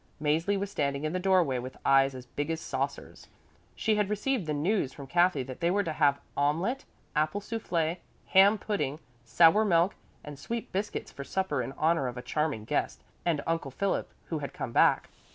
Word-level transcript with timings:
Mäzli 0.19 0.57
was 0.57 0.71
standing 0.71 1.03
in 1.03 1.13
the 1.13 1.19
doorway 1.19 1.59
with 1.59 1.77
eyes 1.85 2.15
as 2.15 2.25
big 2.25 2.49
as 2.49 2.59
saucers. 2.59 3.27
She 3.75 3.97
had 3.97 4.09
received 4.09 4.47
the 4.47 4.51
news 4.53 4.93
from 4.93 5.05
Kathy 5.05 5.43
that 5.43 5.59
they 5.59 5.69
were 5.69 5.83
to 5.83 5.93
have 5.93 6.19
omelette 6.35 6.85
apple 7.15 7.39
soufflé, 7.39 7.97
ham 8.29 8.57
pudding, 8.57 8.97
sour 9.23 9.63
milk 9.63 9.93
and 10.23 10.39
sweet 10.39 10.71
biscuits 10.71 11.11
for 11.11 11.23
supper 11.23 11.61
in 11.61 11.73
honour 11.73 12.07
of 12.07 12.17
a 12.17 12.23
charming 12.23 12.65
guest 12.65 13.03
and 13.27 13.41
Uncle 13.45 13.69
Philip, 13.69 14.11
who 14.29 14.39
had 14.39 14.53
come 14.53 14.71
back. 14.71 15.11